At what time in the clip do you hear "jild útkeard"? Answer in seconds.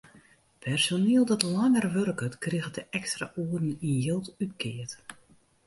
4.05-4.93